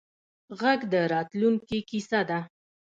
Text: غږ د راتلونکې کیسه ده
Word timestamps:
غږ 0.59 0.79
د 0.93 0.95
راتلونکې 1.13 1.77
کیسه 1.89 2.21
ده 2.29 2.39